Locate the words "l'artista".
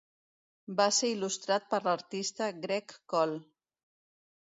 1.89-2.51